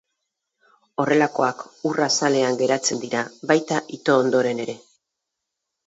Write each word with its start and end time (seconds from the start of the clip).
Horrelakoak 1.03 1.61
ur 1.91 2.01
azalean 2.07 2.59
geratzen 2.65 3.05
dira, 3.05 3.23
baita 3.53 3.81
ito 4.01 4.21
ondoren 4.27 4.69
ere. 4.69 4.81